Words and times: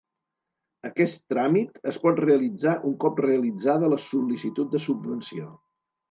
Aquest 0.87 1.19
tràmit 1.33 1.75
es 1.91 1.99
pot 2.05 2.21
realitzar 2.25 2.73
un 2.91 2.95
cop 3.03 3.21
realitzada 3.25 3.91
la 3.91 3.99
sol·licitud 4.05 4.71
de 4.77 4.81
subvenció. 4.87 5.51